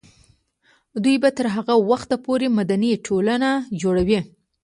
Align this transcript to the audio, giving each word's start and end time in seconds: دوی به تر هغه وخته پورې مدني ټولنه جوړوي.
دوی 1.03 1.15
به 1.23 1.29
تر 1.37 1.47
هغه 1.55 1.73
وخته 1.89 2.15
پورې 2.25 2.47
مدني 2.57 2.91
ټولنه 3.05 3.49
جوړوي. 3.81 4.19